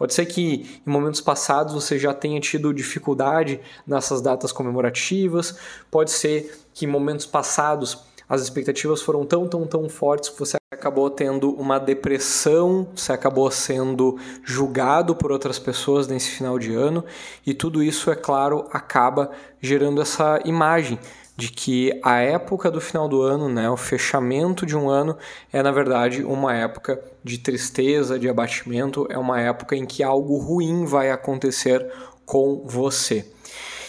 Pode 0.00 0.14
ser 0.14 0.24
que 0.24 0.80
em 0.86 0.90
momentos 0.90 1.20
passados 1.20 1.74
você 1.74 1.98
já 1.98 2.14
tenha 2.14 2.40
tido 2.40 2.72
dificuldade 2.72 3.60
nessas 3.86 4.22
datas 4.22 4.50
comemorativas, 4.50 5.58
pode 5.90 6.10
ser 6.10 6.58
que 6.72 6.86
em 6.86 6.88
momentos 6.88 7.26
passados 7.26 7.98
as 8.26 8.40
expectativas 8.40 9.02
foram 9.02 9.26
tão, 9.26 9.46
tão, 9.46 9.66
tão 9.66 9.90
fortes 9.90 10.30
que 10.30 10.38
você 10.38 10.56
acabou 10.72 11.10
tendo 11.10 11.50
uma 11.50 11.78
depressão, 11.78 12.88
você 12.96 13.12
acabou 13.12 13.50
sendo 13.50 14.18
julgado 14.42 15.14
por 15.14 15.30
outras 15.30 15.58
pessoas 15.58 16.08
nesse 16.08 16.30
final 16.30 16.58
de 16.58 16.72
ano, 16.72 17.04
e 17.46 17.52
tudo 17.52 17.82
isso, 17.82 18.10
é 18.10 18.16
claro, 18.16 18.64
acaba 18.72 19.30
gerando 19.60 20.00
essa 20.00 20.40
imagem 20.46 20.98
de 21.40 21.50
que 21.50 21.98
a 22.02 22.18
época 22.18 22.70
do 22.70 22.82
final 22.82 23.08
do 23.08 23.22
ano, 23.22 23.48
né, 23.48 23.70
o 23.70 23.76
fechamento 23.76 24.66
de 24.66 24.76
um 24.76 24.90
ano, 24.90 25.16
é 25.50 25.62
na 25.62 25.72
verdade 25.72 26.22
uma 26.22 26.54
época 26.54 27.02
de 27.24 27.38
tristeza, 27.38 28.18
de 28.18 28.28
abatimento, 28.28 29.06
é 29.08 29.16
uma 29.16 29.40
época 29.40 29.74
em 29.74 29.86
que 29.86 30.02
algo 30.02 30.36
ruim 30.36 30.84
vai 30.84 31.10
acontecer 31.10 31.90
com 32.26 32.62
você. 32.66 33.26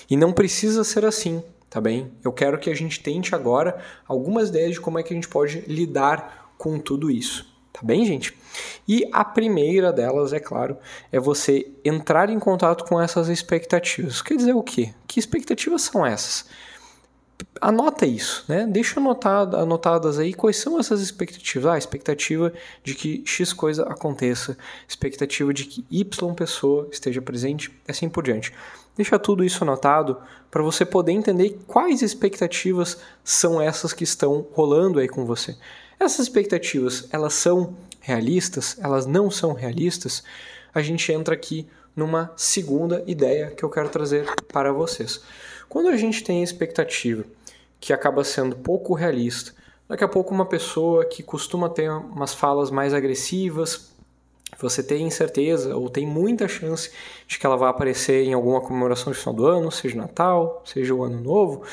E 0.09 0.15
não 0.15 0.31
precisa 0.31 0.85
ser 0.85 1.03
assim, 1.03 1.43
tá 1.69 1.81
bem? 1.81 2.13
Eu 2.23 2.31
quero 2.31 2.57
que 2.57 2.69
a 2.69 2.73
gente 2.73 3.01
tente 3.01 3.35
agora 3.35 3.79
algumas 4.07 4.47
ideias 4.47 4.75
de 4.75 4.79
como 4.79 4.97
é 4.97 5.03
que 5.03 5.13
a 5.13 5.15
gente 5.15 5.27
pode 5.27 5.59
lidar 5.67 6.53
com 6.57 6.79
tudo 6.79 7.11
isso, 7.11 7.45
tá 7.73 7.81
bem, 7.83 8.05
gente? 8.05 8.33
E 8.87 9.05
a 9.11 9.25
primeira 9.25 9.91
delas, 9.91 10.31
é 10.31 10.39
claro, 10.39 10.77
é 11.11 11.19
você 11.19 11.69
entrar 11.83 12.29
em 12.29 12.39
contato 12.39 12.85
com 12.85 13.01
essas 13.01 13.27
expectativas. 13.27 14.21
Quer 14.21 14.37
dizer 14.37 14.53
o 14.53 14.63
quê? 14.63 14.93
Que 15.05 15.19
expectativas 15.19 15.81
são 15.81 16.05
essas? 16.05 16.45
Anota 17.59 18.05
isso, 18.05 18.45
né? 18.47 18.65
Deixa 18.67 18.99
anotado, 18.99 19.57
anotadas 19.57 20.19
aí 20.19 20.33
quais 20.33 20.57
são 20.57 20.79
essas 20.79 21.01
expectativas. 21.01 21.71
Ah, 21.71 21.77
expectativa 21.77 22.51
de 22.83 22.95
que 22.95 23.23
X 23.25 23.53
coisa 23.53 23.83
aconteça, 23.83 24.57
expectativa 24.87 25.53
de 25.53 25.65
que 25.65 25.85
Y 25.89 26.33
pessoa 26.33 26.87
esteja 26.91 27.21
presente, 27.21 27.71
assim 27.87 28.09
por 28.09 28.23
diante. 28.23 28.53
Deixa 28.95 29.17
tudo 29.17 29.43
isso 29.43 29.63
anotado 29.63 30.17
para 30.49 30.61
você 30.61 30.85
poder 30.85 31.13
entender 31.13 31.59
quais 31.65 32.01
expectativas 32.01 32.97
são 33.23 33.61
essas 33.61 33.93
que 33.93 34.03
estão 34.03 34.45
rolando 34.51 34.99
aí 34.99 35.07
com 35.07 35.25
você. 35.25 35.55
Essas 35.99 36.19
expectativas, 36.21 37.07
elas 37.11 37.33
são 37.33 37.75
realistas? 37.99 38.77
Elas 38.79 39.05
não 39.05 39.31
são 39.31 39.53
realistas? 39.53 40.23
A 40.73 40.81
gente 40.81 41.11
entra 41.11 41.33
aqui 41.33 41.67
numa 41.95 42.31
segunda 42.35 43.03
ideia 43.05 43.51
que 43.51 43.63
eu 43.63 43.69
quero 43.69 43.89
trazer 43.89 44.25
para 44.51 44.71
vocês. 44.73 45.21
Quando 45.71 45.87
a 45.87 45.95
gente 45.95 46.21
tem 46.21 46.43
expectativa 46.43 47.23
que 47.79 47.93
acaba 47.93 48.25
sendo 48.25 48.57
pouco 48.57 48.93
realista, 48.93 49.53
daqui 49.87 50.03
a 50.03 50.07
pouco 50.07 50.33
uma 50.33 50.45
pessoa 50.45 51.05
que 51.05 51.23
costuma 51.23 51.69
ter 51.69 51.89
umas 51.89 52.33
falas 52.33 52.69
mais 52.69 52.93
agressivas, 52.93 53.89
você 54.59 54.83
tem 54.83 55.09
certeza 55.09 55.73
ou 55.77 55.89
tem 55.89 56.05
muita 56.05 56.45
chance 56.45 56.91
de 57.25 57.39
que 57.39 57.45
ela 57.45 57.55
vai 57.55 57.69
aparecer 57.69 58.25
em 58.25 58.33
alguma 58.33 58.59
comemoração 58.59 59.13
de 59.13 59.19
final 59.19 59.33
do 59.33 59.45
ano, 59.45 59.71
seja 59.71 59.95
Natal, 59.95 60.61
seja 60.65 60.93
o 60.93 61.05
Ano 61.05 61.21
Novo. 61.21 61.63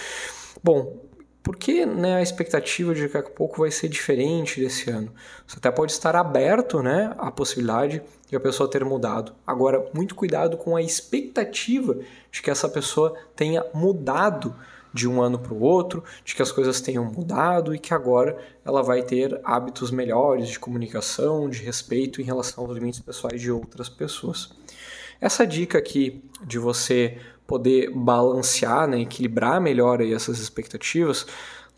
Bom, 0.62 1.00
porque 1.48 1.86
né, 1.86 2.16
a 2.16 2.20
expectativa 2.20 2.94
de 2.94 3.08
que 3.08 3.14
daqui 3.14 3.30
a 3.30 3.34
pouco 3.34 3.62
vai 3.62 3.70
ser 3.70 3.88
diferente 3.88 4.60
desse 4.60 4.90
ano. 4.90 5.10
Você 5.46 5.56
até 5.56 5.70
pode 5.70 5.92
estar 5.92 6.14
aberto 6.14 6.82
né, 6.82 7.14
à 7.16 7.30
possibilidade 7.30 8.02
de 8.28 8.36
a 8.36 8.40
pessoa 8.40 8.70
ter 8.70 8.84
mudado. 8.84 9.32
Agora, 9.46 9.88
muito 9.94 10.14
cuidado 10.14 10.58
com 10.58 10.76
a 10.76 10.82
expectativa 10.82 11.96
de 12.30 12.42
que 12.42 12.50
essa 12.50 12.68
pessoa 12.68 13.14
tenha 13.34 13.64
mudado 13.72 14.54
de 14.92 15.08
um 15.08 15.22
ano 15.22 15.38
para 15.38 15.54
o 15.54 15.62
outro, 15.62 16.04
de 16.22 16.34
que 16.34 16.42
as 16.42 16.52
coisas 16.52 16.82
tenham 16.82 17.06
mudado 17.06 17.74
e 17.74 17.78
que 17.78 17.94
agora 17.94 18.36
ela 18.62 18.82
vai 18.82 19.02
ter 19.02 19.40
hábitos 19.42 19.90
melhores 19.90 20.48
de 20.48 20.60
comunicação, 20.60 21.48
de 21.48 21.62
respeito 21.62 22.20
em 22.20 22.24
relação 22.24 22.66
aos 22.66 22.74
limites 22.74 23.00
pessoais 23.00 23.40
de 23.40 23.50
outras 23.50 23.88
pessoas. 23.88 24.50
Essa 25.18 25.46
dica 25.46 25.78
aqui 25.78 26.22
de 26.44 26.58
você 26.58 27.16
poder 27.48 27.90
balancear, 27.90 28.86
né, 28.86 29.00
equilibrar 29.00 29.58
melhor 29.58 30.02
essas 30.02 30.38
expectativas, 30.38 31.26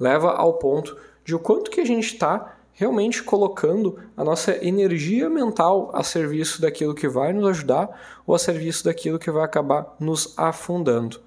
leva 0.01 0.33
ao 0.33 0.55
ponto 0.55 0.97
de 1.25 1.33
o 1.33 1.39
quanto 1.39 1.71
que 1.71 1.81
a 1.81 1.85
gente 1.85 2.13
está 2.13 2.57
realmente 2.73 3.23
colocando 3.23 3.99
a 4.17 4.25
nossa 4.25 4.53
energia 4.67 5.31
mental 5.31 5.91
a 5.95 6.03
serviço 6.03 6.61
daquilo 6.61 6.95
que 6.95 7.07
vai 7.07 7.33
nos 7.33 7.47
ajudar 7.51 8.21
ou 8.27 8.35
a 8.35 8.39
serviço 8.39 8.85
daquilo 8.85 9.19
que 9.19 9.31
vai 9.31 9.45
acabar 9.45 9.95
nos 10.01 10.35
afundando. 10.37 11.19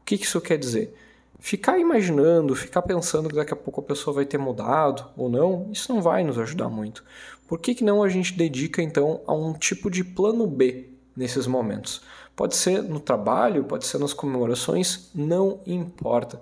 O 0.00 0.04
que, 0.04 0.18
que 0.18 0.24
isso 0.24 0.40
quer 0.40 0.58
dizer? 0.58 0.92
Ficar 1.38 1.78
imaginando, 1.78 2.56
ficar 2.56 2.82
pensando 2.82 3.28
que 3.28 3.36
daqui 3.36 3.52
a 3.52 3.56
pouco 3.56 3.80
a 3.80 3.84
pessoa 3.84 4.14
vai 4.14 4.24
ter 4.24 4.38
mudado 4.38 5.06
ou 5.16 5.28
não, 5.28 5.68
isso 5.70 5.92
não 5.92 6.02
vai 6.02 6.24
nos 6.24 6.38
ajudar 6.38 6.68
muito. 6.68 7.04
Por 7.46 7.60
que, 7.60 7.76
que 7.76 7.84
não 7.84 8.02
a 8.02 8.08
gente 8.08 8.32
dedica 8.32 8.82
então 8.82 9.20
a 9.26 9.34
um 9.34 9.52
tipo 9.52 9.88
de 9.88 10.02
plano 10.02 10.48
B 10.48 10.88
nesses 11.14 11.46
momentos? 11.46 12.02
Pode 12.36 12.56
ser 12.56 12.82
no 12.82 12.98
trabalho, 12.98 13.64
pode 13.64 13.86
ser 13.86 13.98
nas 13.98 14.12
comemorações, 14.12 15.08
não 15.14 15.60
importa. 15.66 16.40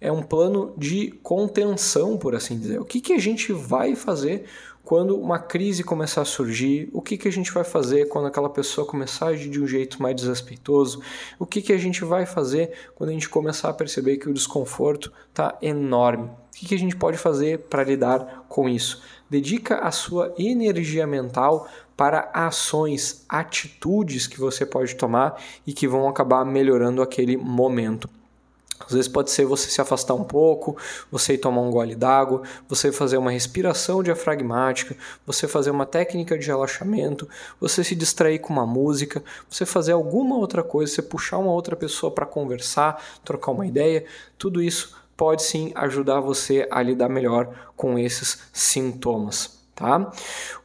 É 0.00 0.10
um 0.10 0.22
plano 0.22 0.74
de 0.76 1.10
contenção, 1.22 2.16
por 2.16 2.34
assim 2.34 2.58
dizer. 2.58 2.80
O 2.80 2.84
que, 2.84 3.00
que 3.00 3.12
a 3.12 3.18
gente 3.18 3.52
vai 3.52 3.94
fazer 3.94 4.44
quando 4.84 5.20
uma 5.20 5.38
crise 5.38 5.84
começar 5.84 6.22
a 6.22 6.24
surgir? 6.24 6.88
O 6.92 7.02
que, 7.02 7.18
que 7.18 7.28
a 7.28 7.32
gente 7.32 7.52
vai 7.52 7.62
fazer 7.62 8.08
quando 8.08 8.26
aquela 8.26 8.48
pessoa 8.48 8.86
começar 8.86 9.26
a 9.26 9.28
agir 9.30 9.50
de 9.50 9.60
um 9.60 9.66
jeito 9.66 10.00
mais 10.00 10.16
desrespeitoso? 10.16 11.02
O 11.38 11.44
que, 11.44 11.60
que 11.60 11.72
a 11.72 11.78
gente 11.78 12.04
vai 12.04 12.24
fazer 12.24 12.72
quando 12.94 13.10
a 13.10 13.12
gente 13.12 13.28
começar 13.28 13.68
a 13.68 13.74
perceber 13.74 14.16
que 14.16 14.30
o 14.30 14.32
desconforto 14.34 15.12
está 15.28 15.58
enorme? 15.60 16.24
O 16.26 16.56
que, 16.56 16.66
que 16.66 16.74
a 16.74 16.78
gente 16.78 16.96
pode 16.96 17.18
fazer 17.18 17.58
para 17.68 17.84
lidar 17.84 18.46
com 18.48 18.68
isso? 18.68 19.02
Dedica 19.28 19.80
a 19.80 19.90
sua 19.90 20.32
energia 20.38 21.06
mental 21.06 21.68
para 21.98 22.30
ações, 22.32 23.24
atitudes 23.28 24.28
que 24.28 24.38
você 24.38 24.64
pode 24.64 24.94
tomar 24.94 25.42
e 25.66 25.72
que 25.72 25.88
vão 25.88 26.08
acabar 26.08 26.44
melhorando 26.44 27.02
aquele 27.02 27.36
momento. 27.36 28.08
Às 28.78 28.92
vezes 28.92 29.08
pode 29.08 29.32
ser 29.32 29.44
você 29.44 29.68
se 29.68 29.80
afastar 29.80 30.14
um 30.14 30.22
pouco, 30.22 30.76
você 31.10 31.34
ir 31.34 31.38
tomar 31.38 31.60
um 31.60 31.72
gole 31.72 31.96
d'água, 31.96 32.42
você 32.68 32.92
fazer 32.92 33.16
uma 33.16 33.32
respiração 33.32 34.00
diafragmática, 34.00 34.96
você 35.26 35.48
fazer 35.48 35.72
uma 35.72 35.84
técnica 35.84 36.38
de 36.38 36.46
relaxamento, 36.46 37.28
você 37.60 37.82
se 37.82 37.96
distrair 37.96 38.38
com 38.38 38.52
uma 38.52 38.64
música, 38.64 39.20
você 39.50 39.66
fazer 39.66 39.90
alguma 39.90 40.36
outra 40.36 40.62
coisa, 40.62 40.94
você 40.94 41.02
puxar 41.02 41.38
uma 41.38 41.50
outra 41.50 41.74
pessoa 41.74 42.12
para 42.12 42.24
conversar, 42.24 43.02
trocar 43.24 43.50
uma 43.50 43.66
ideia, 43.66 44.04
tudo 44.38 44.62
isso 44.62 44.96
pode 45.16 45.42
sim 45.42 45.72
ajudar 45.74 46.20
você 46.20 46.64
a 46.70 46.80
lidar 46.80 47.08
melhor 47.08 47.72
com 47.76 47.98
esses 47.98 48.38
sintomas. 48.52 49.57
Tá? 49.78 50.10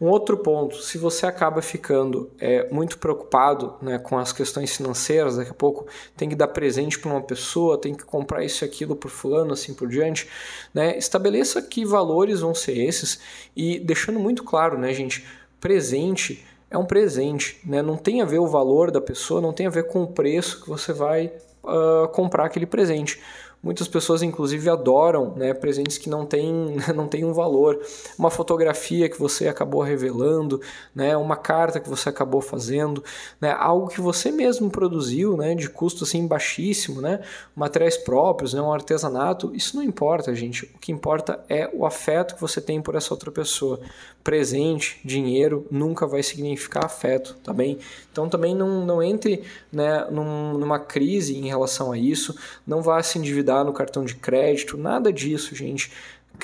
Um 0.02 0.08
outro 0.08 0.38
ponto, 0.38 0.78
se 0.78 0.98
você 0.98 1.28
acaba 1.28 1.62
ficando 1.62 2.32
é, 2.40 2.68
muito 2.72 2.98
preocupado 2.98 3.76
né, 3.80 4.00
com 4.00 4.18
as 4.18 4.34
questões 4.34 4.76
financeiras, 4.76 5.38
daqui 5.38 5.52
a 5.52 5.54
pouco 5.54 5.86
tem 6.18 6.28
que 6.28 6.34
dar 6.34 6.48
presente 6.48 6.98
para 6.98 7.12
uma 7.12 7.22
pessoa, 7.22 7.78
tem 7.78 7.94
que 7.94 8.04
comprar 8.04 8.44
isso 8.44 8.64
e 8.64 8.66
aquilo 8.66 8.96
por 8.96 9.12
fulano, 9.12 9.54
assim 9.54 9.72
por 9.72 9.88
diante, 9.88 10.28
né, 10.74 10.98
estabeleça 10.98 11.62
que 11.62 11.86
valores 11.86 12.40
vão 12.40 12.56
ser 12.56 12.76
esses 12.76 13.20
e 13.56 13.78
deixando 13.78 14.20
muito 14.20 14.44
claro, 14.44 14.80
né, 14.80 14.92
gente, 14.96 15.24
presente 15.62 16.44
é 16.72 16.78
um 16.78 16.86
presente, 16.86 17.60
né, 17.64 17.84
não 17.84 17.98
tem 17.98 18.20
a 18.20 18.26
ver 18.26 18.40
o 18.40 18.48
valor 18.48 18.90
da 18.90 19.00
pessoa, 19.00 19.40
não 19.40 19.54
tem 19.54 19.68
a 19.68 19.70
ver 19.70 19.86
com 19.86 20.02
o 20.02 20.08
preço 20.08 20.64
que 20.64 20.68
você 20.68 20.92
vai 20.92 21.32
uh, 21.64 22.08
comprar 22.08 22.46
aquele 22.46 22.66
presente. 22.66 23.22
Muitas 23.64 23.88
pessoas, 23.88 24.22
inclusive, 24.22 24.70
adoram 24.70 25.34
né, 25.38 25.54
presentes 25.54 25.98
que 25.98 26.10
não 26.10 26.26
têm, 26.26 26.76
não 26.94 27.08
têm 27.08 27.24
um 27.24 27.32
valor. 27.32 27.80
Uma 28.20 28.30
fotografia 28.30 29.08
que 29.08 29.18
você 29.18 29.48
acabou 29.48 29.82
revelando, 29.82 30.60
né, 30.94 31.16
uma 31.16 31.38
carta 31.38 31.80
que 31.80 31.88
você 31.88 32.10
acabou 32.10 32.42
fazendo, 32.42 33.02
né, 33.40 33.56
algo 33.58 33.88
que 33.88 34.02
você 34.02 34.32
mesmo 34.32 34.70
produziu, 34.70 35.38
né, 35.38 35.56
de 35.56 35.70
custo 35.70 36.04
assim, 36.04 36.28
baixíssimo, 36.28 37.00
né, 37.00 37.22
materiais 37.56 37.96
próprios, 37.96 38.54
né, 38.54 38.62
um 38.62 38.74
artesanato. 38.74 39.56
Isso 39.56 39.78
não 39.78 39.84
importa, 39.84 40.36
gente. 40.36 40.66
O 40.76 40.80
que 40.80 40.92
importa 40.92 41.42
é 41.48 41.70
o 41.74 41.86
afeto 41.86 42.36
que 42.36 42.42
você 42.42 42.60
tem 42.60 42.82
por 42.82 42.96
essa 42.96 43.14
outra 43.14 43.32
pessoa. 43.32 43.80
Presente, 44.22 45.00
dinheiro, 45.06 45.66
nunca 45.72 46.06
vai 46.06 46.22
significar 46.22 46.86
afeto, 46.86 47.38
tá 47.42 47.54
bem? 47.54 47.78
Então 48.12 48.28
também 48.28 48.54
não, 48.56 48.86
não 48.86 49.02
entre 49.02 49.44
né, 49.72 50.06
num, 50.12 50.58
numa 50.58 50.80
crise 50.80 51.38
em 51.38 51.48
relação 51.48 51.92
a 51.92 51.98
isso, 51.98 52.36
não 52.66 52.82
vá 52.82 53.02
se 53.02 53.18
endividar 53.18 53.53
no 53.62 53.74
cartão 53.74 54.06
de 54.06 54.16
crédito, 54.16 54.78
nada 54.78 55.12
disso, 55.12 55.54
gente. 55.54 55.92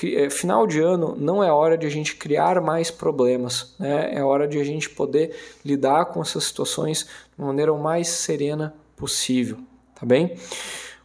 É, 0.04 0.28
final 0.28 0.66
de 0.66 0.80
ano 0.80 1.16
não 1.18 1.42
é 1.42 1.50
hora 1.50 1.78
de 1.78 1.86
a 1.86 1.90
gente 1.90 2.14
criar 2.14 2.60
mais 2.60 2.90
problemas, 2.90 3.74
né? 3.78 4.14
é 4.14 4.22
hora 4.22 4.46
de 4.46 4.60
a 4.60 4.64
gente 4.64 4.90
poder 4.90 5.34
lidar 5.64 6.04
com 6.06 6.20
essas 6.20 6.44
situações 6.44 7.08
de 7.36 7.42
maneira 7.42 7.72
o 7.72 7.82
mais 7.82 8.08
serena 8.08 8.74
possível, 8.96 9.56
tá 9.98 10.04
bem? 10.04 10.36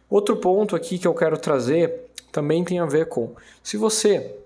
Outro 0.08 0.36
ponto 0.36 0.76
aqui 0.76 0.98
que 0.98 1.08
eu 1.08 1.14
quero 1.14 1.38
trazer 1.38 2.10
também 2.30 2.62
tem 2.62 2.78
a 2.78 2.84
ver 2.84 3.08
com 3.08 3.34
se 3.62 3.78
você 3.78 4.36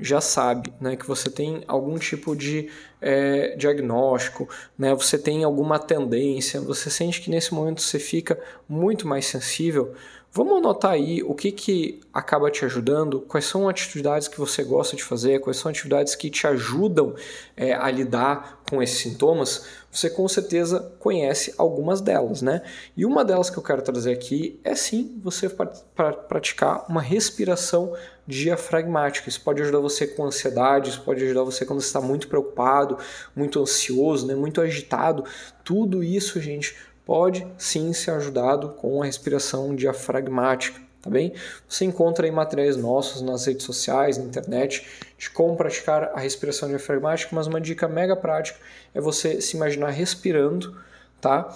já 0.00 0.20
sabe 0.20 0.72
né, 0.80 0.96
que 0.96 1.06
você 1.06 1.30
tem 1.30 1.62
algum 1.68 1.98
tipo 1.98 2.34
de 2.34 2.70
é, 3.00 3.54
diagnóstico, 3.56 4.48
né, 4.78 4.94
você 4.94 5.18
tem 5.18 5.44
alguma 5.44 5.78
tendência, 5.78 6.60
você 6.60 6.90
sente 6.90 7.20
que 7.20 7.30
nesse 7.30 7.54
momento 7.54 7.80
você 7.80 7.98
fica 7.98 8.38
muito 8.68 9.06
mais 9.06 9.26
sensível, 9.26 9.94
Vamos 10.36 10.58
anotar 10.58 10.90
aí 10.90 11.22
o 11.22 11.32
que, 11.32 11.52
que 11.52 12.00
acaba 12.12 12.50
te 12.50 12.64
ajudando, 12.64 13.20
quais 13.20 13.44
são 13.44 13.68
atividades 13.68 14.26
que 14.26 14.36
você 14.36 14.64
gosta 14.64 14.96
de 14.96 15.04
fazer, 15.04 15.38
quais 15.38 15.56
são 15.58 15.70
atividades 15.70 16.16
que 16.16 16.28
te 16.28 16.44
ajudam 16.44 17.14
é, 17.56 17.72
a 17.72 17.88
lidar 17.88 18.60
com 18.68 18.82
esses 18.82 18.98
sintomas. 18.98 19.64
Você 19.92 20.10
com 20.10 20.26
certeza 20.26 20.92
conhece 20.98 21.54
algumas 21.56 22.00
delas, 22.00 22.42
né? 22.42 22.62
E 22.96 23.06
uma 23.06 23.24
delas 23.24 23.48
que 23.48 23.56
eu 23.56 23.62
quero 23.62 23.80
trazer 23.80 24.12
aqui 24.12 24.58
é 24.64 24.74
sim 24.74 25.20
você 25.22 25.48
praticar 25.48 26.84
uma 26.88 27.00
respiração 27.00 27.94
diafragmática. 28.26 29.28
Isso 29.28 29.40
pode 29.40 29.62
ajudar 29.62 29.78
você 29.78 30.04
com 30.04 30.24
ansiedade, 30.24 30.90
isso 30.90 31.02
pode 31.02 31.22
ajudar 31.22 31.44
você 31.44 31.64
quando 31.64 31.80
você 31.80 31.86
está 31.86 32.00
muito 32.00 32.26
preocupado, 32.26 32.98
muito 33.36 33.60
ansioso, 33.60 34.26
né? 34.26 34.34
muito 34.34 34.60
agitado. 34.60 35.24
Tudo 35.62 36.02
isso, 36.02 36.40
gente, 36.40 36.74
pode 37.04 37.46
sim 37.58 37.92
ser 37.92 38.12
ajudado 38.12 38.70
com 38.70 39.02
a 39.02 39.06
respiração 39.06 39.74
diafragmática, 39.74 40.80
tá 41.02 41.10
bem? 41.10 41.34
Você 41.68 41.84
encontra 41.84 42.26
aí 42.26 42.32
materiais 42.32 42.76
nossos 42.76 43.20
nas 43.20 43.46
redes 43.46 43.64
sociais, 43.64 44.16
na 44.16 44.24
internet, 44.24 44.86
de 45.18 45.30
como 45.30 45.56
praticar 45.56 46.10
a 46.14 46.20
respiração 46.20 46.68
diafragmática, 46.68 47.34
mas 47.34 47.46
uma 47.46 47.60
dica 47.60 47.86
mega 47.86 48.16
prática 48.16 48.58
é 48.94 49.00
você 49.00 49.40
se 49.40 49.56
imaginar 49.56 49.90
respirando, 49.90 50.76
tá? 51.20 51.54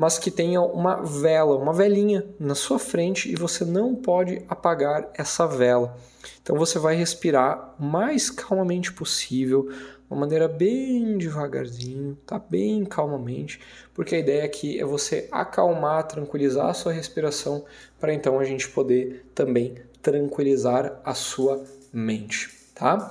Mas 0.00 0.18
que 0.18 0.30
tenha 0.30 0.62
uma 0.62 1.02
vela, 1.02 1.58
uma 1.58 1.74
velinha 1.74 2.24
na 2.38 2.54
sua 2.54 2.78
frente 2.78 3.30
e 3.30 3.36
você 3.36 3.66
não 3.66 3.94
pode 3.94 4.42
apagar 4.48 5.10
essa 5.12 5.46
vela. 5.46 5.94
Então 6.42 6.56
você 6.56 6.78
vai 6.78 6.96
respirar 6.96 7.74
o 7.78 7.84
mais 7.84 8.30
calmamente 8.30 8.94
possível, 8.94 9.70
uma 10.08 10.20
maneira 10.20 10.48
bem 10.48 11.18
devagarzinho, 11.18 12.16
tá? 12.24 12.38
Bem 12.38 12.82
calmamente, 12.86 13.60
porque 13.92 14.14
a 14.14 14.18
ideia 14.18 14.42
aqui 14.42 14.80
é 14.80 14.86
você 14.86 15.28
acalmar, 15.30 16.06
tranquilizar 16.06 16.70
a 16.70 16.74
sua 16.74 16.92
respiração 16.92 17.66
para 17.98 18.14
então 18.14 18.38
a 18.38 18.44
gente 18.44 18.70
poder 18.70 19.26
também 19.34 19.74
tranquilizar 20.00 20.98
a 21.04 21.12
sua 21.12 21.62
mente, 21.92 22.48
tá? 22.74 23.10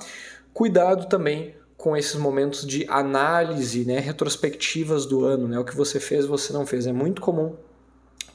Cuidado 0.51 1.07
também 1.07 1.53
com 1.79 1.95
esses 1.95 2.15
momentos 2.15 2.67
de 2.67 2.85
análise, 2.89 3.85
né, 3.85 3.99
retrospectivas 3.99 5.05
do 5.05 5.23
ano, 5.23 5.47
né, 5.47 5.57
o 5.57 5.63
que 5.63 5.73
você 5.73 5.97
fez, 5.97 6.25
você 6.25 6.51
não 6.51 6.65
fez. 6.65 6.85
É 6.85 6.91
muito 6.91 7.21
comum 7.21 7.55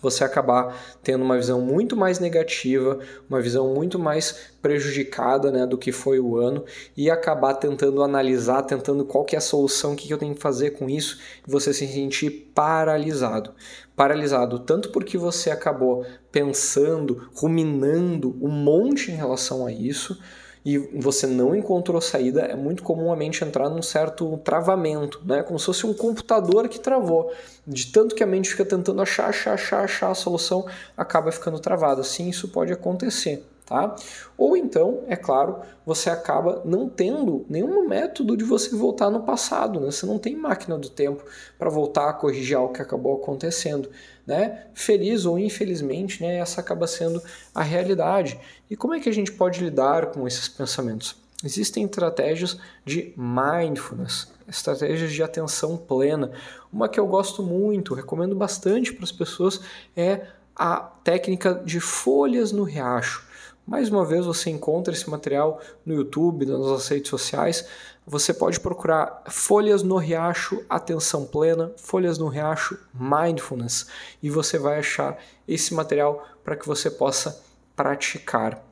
você 0.00 0.24
acabar 0.24 0.74
tendo 1.02 1.22
uma 1.22 1.36
visão 1.36 1.60
muito 1.60 1.94
mais 1.94 2.18
negativa, 2.18 2.98
uma 3.28 3.42
visão 3.42 3.74
muito 3.74 3.98
mais 3.98 4.50
prejudicada 4.62 5.52
né, 5.52 5.66
do 5.66 5.76
que 5.76 5.92
foi 5.92 6.18
o 6.18 6.38
ano 6.38 6.64
e 6.96 7.10
acabar 7.10 7.52
tentando 7.52 8.02
analisar, 8.02 8.62
tentando 8.62 9.04
qual 9.04 9.24
que 9.26 9.36
é 9.36 9.38
a 9.38 9.42
solução, 9.42 9.92
o 9.92 9.96
que 9.96 10.10
eu 10.10 10.18
tenho 10.18 10.34
que 10.34 10.40
fazer 10.40 10.70
com 10.70 10.88
isso, 10.88 11.20
e 11.46 11.50
você 11.50 11.74
se 11.74 11.86
sentir 11.86 12.50
paralisado. 12.54 13.52
Paralisado 13.94 14.58
tanto 14.60 14.88
porque 14.88 15.18
você 15.18 15.50
acabou 15.50 16.06
pensando, 16.32 17.28
ruminando 17.34 18.34
um 18.40 18.50
monte 18.50 19.10
em 19.10 19.16
relação 19.16 19.66
a 19.66 19.72
isso, 19.72 20.18
e 20.64 20.78
você 20.78 21.26
não 21.26 21.54
encontrou 21.54 22.00
saída, 22.00 22.40
é 22.42 22.56
muito 22.56 22.83
comum 22.83 23.12
a 23.12 23.16
mente 23.16 23.44
entrar 23.44 23.68
num 23.68 23.83
certo 23.83 24.38
travamento, 24.38 25.21
né? 25.25 25.42
como 25.42 25.59
se 25.59 25.66
fosse 25.66 25.87
um 25.87 25.92
computador 25.92 26.68
que 26.68 26.80
travou. 26.80 27.30
De 27.66 27.87
tanto 27.92 28.14
que 28.14 28.23
a 28.23 28.26
mente 28.26 28.50
fica 28.50 28.64
tentando 28.64 29.02
achar, 29.02 29.28
achar, 29.28 29.54
achar, 29.54 29.85
achar 29.85 30.11
a 30.11 30.14
solução, 30.14 30.66
acaba 30.97 31.30
ficando 31.30 31.59
travada. 31.59 32.02
Sim, 32.02 32.28
isso 32.28 32.49
pode 32.49 32.73
acontecer 32.73 33.44
tá? 33.66 33.94
Ou 34.37 34.56
então, 34.56 35.02
é 35.06 35.16
claro, 35.16 35.61
você 35.87 36.11
acaba 36.11 36.62
não 36.64 36.88
tendo 36.88 37.44
nenhum 37.49 37.88
método 37.88 38.37
de 38.37 38.44
você 38.44 38.75
voltar 38.76 39.11
no 39.11 39.23
passado, 39.23 39.80
né? 39.80 39.90
Você 39.90 40.06
não 40.06 40.18
tem 40.18 40.37
máquina 40.37 40.76
do 40.76 40.88
tempo 40.88 41.25
para 41.59 41.71
voltar 41.71 42.11
a 42.11 42.12
corrigir 42.12 42.56
algo 42.56 42.73
que 42.73 42.83
acabou 42.83 43.14
acontecendo, 43.14 43.90
né? 44.26 44.66
Feliz 44.75 45.25
ou 45.25 45.38
infelizmente, 45.38 46.23
né? 46.23 46.38
Essa 46.38 46.61
acaba 46.61 46.87
sendo 46.87 47.23
a 47.54 47.62
realidade. 47.62 48.38
E 48.71 48.76
como 48.76 48.94
é 48.94 49.00
que 49.00 49.09
a 49.09 49.14
gente 49.14 49.33
pode 49.33 49.62
lidar 49.62 50.06
com 50.06 50.26
esses 50.26 50.49
pensamentos? 50.49 51.16
Existem 51.42 51.85
estratégias 51.85 52.59
de 52.87 53.12
mindfulness, 53.16 54.28
estratégias 54.49 55.12
de 55.12 55.23
atenção 55.23 55.76
plena. 55.76 56.30
Uma 56.73 56.88
que 56.88 56.99
eu 56.99 57.06
gosto 57.06 57.42
muito, 57.42 57.92
recomendo 57.92 58.35
bastante 58.35 58.92
para 58.92 59.04
as 59.04 59.12
pessoas 59.12 59.61
é 59.94 60.26
a 60.56 60.76
técnica 60.76 61.54
de 61.64 61.80
folhas 61.80 62.52
no 62.52 62.62
riacho. 62.62 63.23
Mais 63.66 63.88
uma 63.88 64.04
vez 64.04 64.26
você 64.26 64.50
encontra 64.50 64.92
esse 64.92 65.09
material 65.09 65.59
no 65.87 65.94
YouTube, 65.94 66.44
nas 66.44 66.59
nossas 66.59 66.87
redes 66.88 67.09
sociais. 67.09 67.66
Você 68.06 68.35
pode 68.35 68.61
procurar 68.61 69.23
Folhas 69.28 69.83
no 69.83 69.97
Riacho 69.97 70.62
Atenção 70.68 71.25
Plena, 71.25 71.73
Folhas 71.78 72.18
no 72.18 72.28
Riacho 72.28 72.78
Mindfulness 72.92 73.87
e 74.23 74.28
você 74.28 74.59
vai 74.59 74.78
achar 74.78 75.18
esse 75.49 75.73
material 75.73 76.26
para 76.44 76.56
que 76.56 76.66
você 76.66 76.90
possa 76.90 77.42
praticar. 77.75 78.62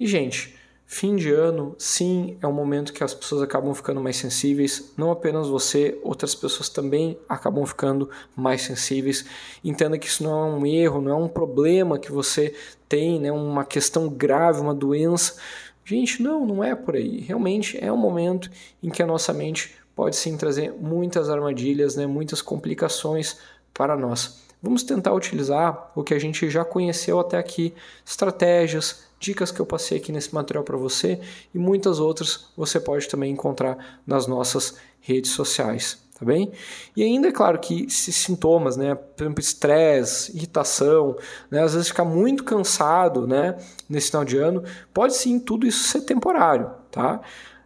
E 0.00 0.06
gente, 0.06 0.58
Fim 0.86 1.16
de 1.16 1.32
ano, 1.32 1.74
sim, 1.78 2.36
é 2.42 2.46
um 2.46 2.52
momento 2.52 2.92
que 2.92 3.02
as 3.02 3.14
pessoas 3.14 3.42
acabam 3.42 3.74
ficando 3.74 4.00
mais 4.00 4.16
sensíveis. 4.16 4.92
Não 4.96 5.10
apenas 5.10 5.48
você, 5.48 5.98
outras 6.02 6.34
pessoas 6.34 6.68
também 6.68 7.18
acabam 7.28 7.64
ficando 7.64 8.10
mais 8.36 8.62
sensíveis. 8.62 9.24
Entenda 9.64 9.98
que 9.98 10.06
isso 10.06 10.22
não 10.22 10.30
é 10.30 10.44
um 10.56 10.66
erro, 10.66 11.00
não 11.00 11.10
é 11.10 11.14
um 11.14 11.28
problema 11.28 11.98
que 11.98 12.12
você 12.12 12.54
tem, 12.88 13.18
né, 13.18 13.32
uma 13.32 13.64
questão 13.64 14.08
grave, 14.08 14.60
uma 14.60 14.74
doença. 14.74 15.36
Gente, 15.84 16.22
não, 16.22 16.46
não 16.46 16.62
é 16.62 16.74
por 16.74 16.96
aí. 16.96 17.20
Realmente 17.20 17.82
é 17.82 17.90
um 17.90 17.96
momento 17.96 18.50
em 18.82 18.90
que 18.90 19.02
a 19.02 19.06
nossa 19.06 19.32
mente 19.32 19.74
pode 19.96 20.16
sim 20.16 20.36
trazer 20.36 20.72
muitas 20.72 21.30
armadilhas, 21.30 21.96
né, 21.96 22.06
muitas 22.06 22.42
complicações 22.42 23.38
para 23.72 23.96
nós. 23.96 24.43
Vamos 24.64 24.82
tentar 24.82 25.12
utilizar 25.12 25.92
o 25.94 26.02
que 26.02 26.14
a 26.14 26.18
gente 26.18 26.48
já 26.48 26.64
conheceu 26.64 27.20
até 27.20 27.36
aqui, 27.36 27.74
estratégias, 28.02 29.04
dicas 29.20 29.52
que 29.52 29.60
eu 29.60 29.66
passei 29.66 29.98
aqui 29.98 30.10
nesse 30.10 30.34
material 30.34 30.64
para 30.64 30.74
você 30.74 31.20
e 31.54 31.58
muitas 31.58 32.00
outras 32.00 32.46
você 32.56 32.80
pode 32.80 33.06
também 33.06 33.30
encontrar 33.30 34.00
nas 34.06 34.26
nossas 34.26 34.76
redes 35.02 35.32
sociais, 35.32 35.98
tá 36.18 36.24
bem? 36.24 36.50
E 36.96 37.02
ainda 37.02 37.28
é 37.28 37.30
claro 37.30 37.58
que 37.58 37.84
esses 37.84 38.16
sintomas, 38.16 38.78
né, 38.78 38.94
por 38.94 39.24
exemplo, 39.24 39.40
estresse, 39.40 40.34
irritação, 40.34 41.14
né, 41.50 41.62
às 41.62 41.74
vezes 41.74 41.88
ficar 41.88 42.06
muito 42.06 42.42
cansado, 42.42 43.26
né, 43.26 43.58
nesse 43.86 44.06
final 44.06 44.24
de 44.24 44.38
ano, 44.38 44.64
pode 44.94 45.14
sim 45.14 45.38
tudo 45.38 45.66
isso 45.66 45.84
ser 45.84 46.00
temporário, 46.00 46.70
tá? 46.90 47.20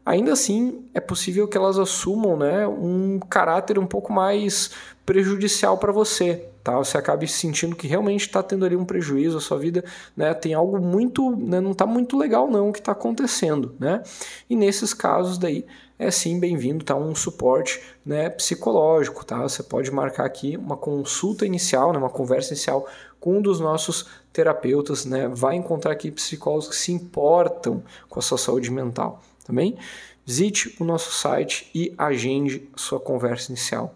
Ainda 0.05 0.33
assim, 0.33 0.85
é 0.93 0.99
possível 0.99 1.47
que 1.47 1.57
elas 1.57 1.79
assumam, 1.79 2.37
né, 2.37 2.67
um 2.67 3.21
caráter 3.21 3.79
um 3.79 3.87
pouco 3.87 4.13
mais 4.13 4.73
prejudicial 5.07 5.79
para 5.79 5.93
você, 5.93 6.48
tá? 6.63 6.77
Você 6.77 6.99
acabe 6.99 7.27
sentindo 7.27 7.77
que 7.77 7.87
realmente 7.87 8.23
está 8.23 8.43
tendo 8.43 8.65
ali 8.65 8.77
um 8.77 8.85
prejuízo, 8.85 9.39
a 9.39 9.41
sua 9.41 9.59
vida 9.59 9.85
né, 10.17 10.33
tem 10.35 10.55
algo 10.55 10.79
muito, 10.79 11.31
né, 11.37 11.61
não 11.61 11.73
está 11.73 11.87
muito 11.87 12.17
legal 12.17 12.51
não 12.51 12.69
o 12.69 12.73
que 12.73 12.79
está 12.79 12.93
acontecendo, 12.93 13.75
né? 13.79 14.03
E 14.49 14.57
nesses 14.57 14.93
casos 14.93 15.39
daí 15.39 15.65
é 15.99 16.11
sim 16.11 16.39
bem-vindo, 16.39 16.85
tá? 16.85 16.95
Um 16.95 17.15
suporte 17.15 17.81
né, 18.05 18.29
psicológico, 18.31 19.25
tá? 19.25 19.43
Você 19.43 19.63
pode 19.63 19.91
marcar 19.91 20.25
aqui 20.25 20.57
uma 20.57 20.77
consulta 20.77 21.45
inicial, 21.45 21.93
né, 21.93 21.99
uma 21.99 22.11
conversa 22.11 22.53
inicial 22.53 22.87
com 23.19 23.39
um 23.39 23.43
dos 23.43 23.59
nossos 23.59 24.07
terapeutas, 24.33 25.05
né? 25.05 25.29
Vai 25.29 25.57
encontrar 25.57 25.93
aqui 25.93 26.11
psicólogos 26.11 26.69
que 26.69 26.77
se 26.77 26.93
importam 26.93 27.83
com 28.09 28.21
a 28.21 28.23
sua 28.23 28.39
saúde 28.39 28.71
mental, 28.71 29.23
também. 29.45 29.73
Tá 29.73 29.83
Visite 30.29 30.77
o 30.79 30.85
nosso 30.85 31.11
site 31.11 31.71
e 31.75 31.95
agende 31.97 32.69
sua 32.77 33.01
conversa 33.01 33.51
inicial. 33.51 33.95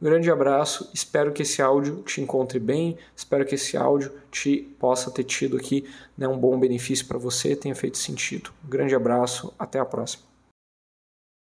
Grande 0.00 0.30
abraço, 0.30 0.88
espero 0.94 1.32
que 1.32 1.42
esse 1.42 1.60
áudio 1.60 2.02
te 2.02 2.20
encontre 2.20 2.60
bem, 2.60 2.96
espero 3.16 3.44
que 3.44 3.56
esse 3.56 3.76
áudio 3.76 4.12
te 4.30 4.58
possa 4.78 5.10
ter 5.10 5.24
tido 5.24 5.56
aqui 5.56 5.84
né, 6.16 6.28
um 6.28 6.38
bom 6.38 6.56
benefício 6.56 7.04
para 7.06 7.18
você, 7.18 7.56
tenha 7.56 7.74
feito 7.74 7.98
sentido. 7.98 8.50
Grande 8.62 8.94
abraço, 8.94 9.52
até 9.58 9.80
a 9.80 9.84
próxima. 9.84 10.27